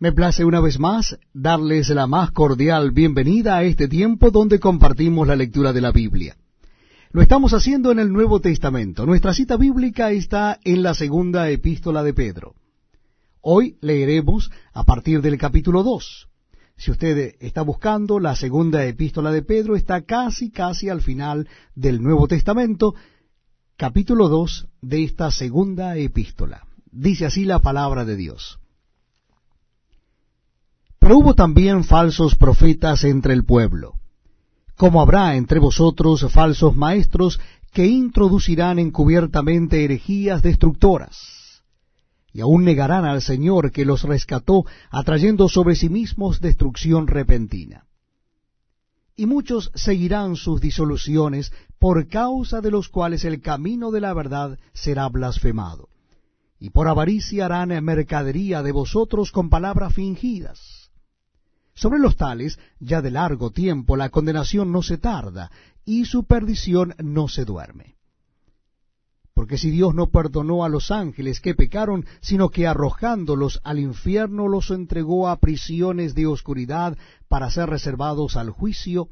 [0.00, 5.28] Me place una vez más darles la más cordial bienvenida a este tiempo donde compartimos
[5.28, 6.36] la lectura de la Biblia.
[7.12, 9.06] Lo estamos haciendo en el Nuevo Testamento.
[9.06, 12.56] Nuestra cita bíblica está en la segunda epístola de Pedro.
[13.40, 16.28] Hoy leeremos a partir del capítulo 2.
[16.76, 22.02] Si usted está buscando, la segunda epístola de Pedro está casi, casi al final del
[22.02, 22.96] Nuevo Testamento,
[23.76, 26.66] capítulo 2 de esta segunda epístola.
[26.90, 28.58] Dice así la palabra de Dios.
[31.04, 33.92] Pero hubo también falsos profetas entre el pueblo,
[34.74, 37.38] como habrá entre vosotros falsos maestros
[37.74, 41.62] que introducirán encubiertamente herejías destructoras,
[42.32, 47.84] y aún negarán al Señor que los rescató, atrayendo sobre sí mismos destrucción repentina.
[49.14, 54.58] Y muchos seguirán sus disoluciones, por causa de los cuales el camino de la verdad
[54.72, 55.90] será blasfemado.
[56.58, 60.83] Y por avaricia harán mercadería de vosotros con palabras fingidas
[61.84, 65.50] sobre los tales, ya de largo tiempo, la condenación no se tarda,
[65.84, 67.96] y su perdición no se duerme.
[69.34, 74.48] Porque si Dios no perdonó a los ángeles que pecaron, sino que arrojándolos al infierno
[74.48, 76.96] los entregó a prisiones de oscuridad
[77.28, 79.10] para ser reservados al juicio,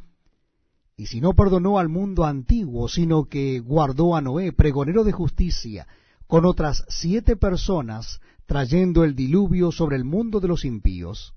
[0.97, 5.87] y si no perdonó al mundo antiguo, sino que guardó a Noé, pregonero de justicia,
[6.27, 11.35] con otras siete personas, trayendo el diluvio sobre el mundo de los impíos,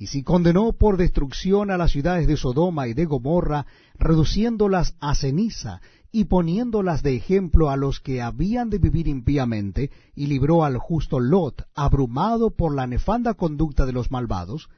[0.00, 3.66] y si condenó por destrucción a las ciudades de Sodoma y de Gomorra,
[3.98, 10.26] reduciéndolas a ceniza y poniéndolas de ejemplo a los que habían de vivir impíamente, y
[10.26, 14.70] libró al justo Lot, abrumado por la nefanda conducta de los malvados,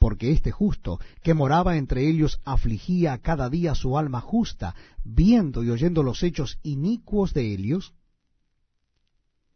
[0.00, 5.70] porque este justo, que moraba entre ellos, afligía cada día su alma justa, viendo y
[5.70, 7.94] oyendo los hechos inicuos de ellos,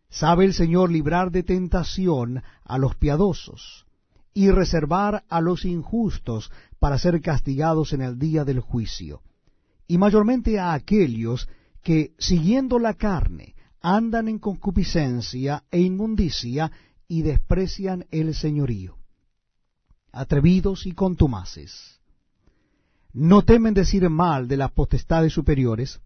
[0.08, 3.89] sabe el Señor librar de tentación a los piadosos,
[4.32, 9.22] y reservar a los injustos para ser castigados en el día del juicio,
[9.86, 11.48] y mayormente a aquellos
[11.82, 16.70] que, siguiendo la carne, andan en concupiscencia e inmundicia
[17.08, 18.96] y desprecian el señorío,
[20.12, 22.00] atrevidos y contumaces.
[23.12, 26.00] No temen decir mal de las potestades superiores,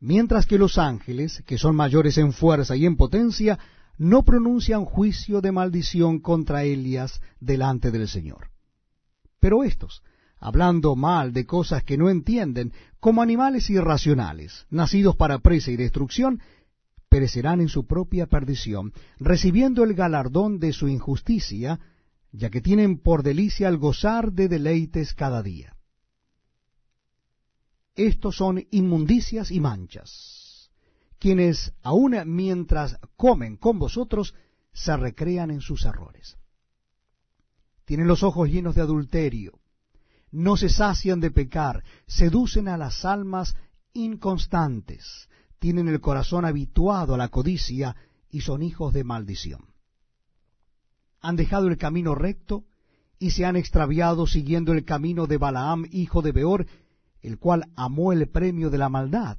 [0.00, 3.58] mientras que los ángeles, que son mayores en fuerza y en potencia,
[3.98, 8.50] no pronuncian juicio de maldición contra Elias delante del Señor.
[9.40, 10.02] Pero estos,
[10.38, 16.40] hablando mal de cosas que no entienden, como animales irracionales, nacidos para presa y destrucción,
[17.08, 21.78] perecerán en su propia perdición, recibiendo el galardón de su injusticia,
[22.32, 25.76] ya que tienen por delicia el gozar de deleites cada día.
[27.94, 30.43] Estos son inmundicias y manchas
[31.24, 34.34] quienes aun mientras comen con vosotros
[34.74, 36.36] se recrean en sus errores.
[37.86, 39.58] Tienen los ojos llenos de adulterio,
[40.30, 43.56] no se sacian de pecar, seducen a las almas
[43.94, 47.96] inconstantes, tienen el corazón habituado a la codicia
[48.28, 49.72] y son hijos de maldición.
[51.22, 52.64] Han dejado el camino recto
[53.18, 56.66] y se han extraviado siguiendo el camino de Balaam, hijo de Beor,
[57.22, 59.38] el cual amó el premio de la maldad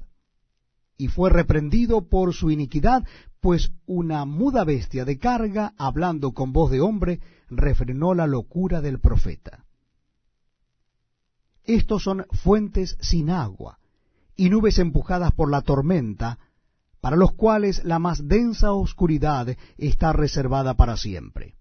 [0.97, 3.03] y fue reprendido por su iniquidad,
[3.41, 7.19] pues una muda bestia de carga, hablando con voz de hombre,
[7.49, 9.65] refrenó la locura del profeta.
[11.63, 13.79] Estos son fuentes sin agua
[14.35, 16.39] y nubes empujadas por la tormenta,
[17.01, 21.55] para los cuales la más densa oscuridad está reservada para siempre.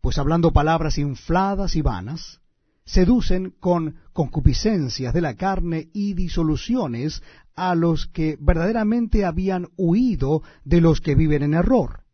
[0.00, 2.40] Pues hablando palabras infladas y vanas,
[2.84, 7.22] seducen con concupiscencias de la carne y disoluciones
[7.56, 12.04] a los que verdaderamente habían huido de los que viven en error.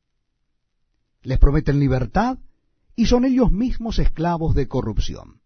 [1.22, 2.38] Les prometen libertad
[2.94, 5.41] y son ellos mismos esclavos de corrupción.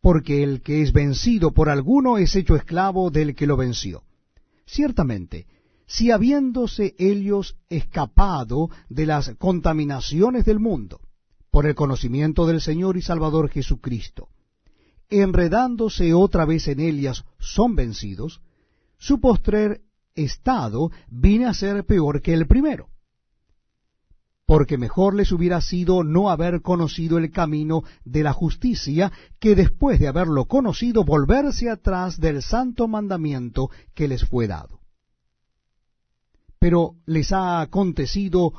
[0.00, 4.04] Porque el que es vencido por alguno es hecho esclavo del que lo venció.
[4.66, 5.46] Ciertamente,
[5.86, 11.00] si habiéndose ellos escapado de las contaminaciones del mundo,
[11.50, 14.28] por el conocimiento del Señor y Salvador Jesucristo,
[15.10, 18.40] enredándose otra vez en ellas, son vencidos,
[18.96, 19.82] su postrer
[20.14, 22.88] estado viene a ser peor que el primero.
[24.46, 30.00] Porque mejor les hubiera sido no haber conocido el camino de la justicia, que después
[30.00, 34.80] de haberlo conocido volverse atrás del santo mandamiento que les fue dado.
[36.58, 38.52] Pero les ha acontecido